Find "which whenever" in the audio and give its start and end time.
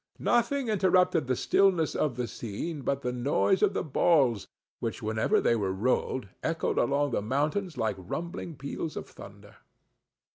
4.79-5.39